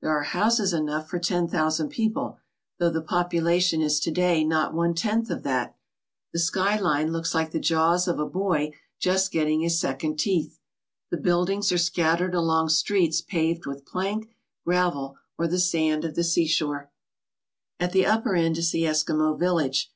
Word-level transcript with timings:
There 0.00 0.10
are 0.10 0.24
houses 0.24 0.72
enough 0.72 1.08
for 1.08 1.20
ten 1.20 1.46
thousand 1.46 1.90
people, 1.90 2.40
though 2.80 2.90
the 2.90 3.00
population 3.00 3.80
is 3.80 4.00
to 4.00 4.10
day 4.10 4.42
not 4.42 4.74
one 4.74 4.94
tenth 4.94 5.30
of 5.30 5.44
that. 5.44 5.76
The 6.32 6.40
sky 6.40 6.76
line 6.76 7.12
looks 7.12 7.36
like 7.36 7.52
the 7.52 7.60
jaws 7.60 8.08
of 8.08 8.18
a 8.18 8.26
boy 8.26 8.72
just 8.98 9.30
getting 9.30 9.60
his 9.60 9.78
second 9.78 10.18
teeth. 10.18 10.58
The 11.12 11.18
buildings 11.18 11.70
are 11.70 11.78
scattered 11.78 12.34
along 12.34 12.70
streets 12.70 13.20
paved 13.20 13.64
with 13.64 13.86
plank, 13.86 14.28
gravel, 14.66 15.16
or 15.38 15.46
the 15.46 15.60
sand 15.60 16.04
of 16.04 16.16
the 16.16 16.24
seashore. 16.24 16.90
185 17.78 17.78
ALA 17.78 17.86
SKA 17.86 17.86
OUR 17.86 17.86
NORTHERN 17.86 17.86
WONDERLAND 17.86 17.86
At 17.86 17.92
the 17.92 18.06
upper 18.06 18.34
end 18.34 18.58
is 18.58 18.70
the 18.72 18.82
Eskimo 18.82 19.38
village. 19.38 19.92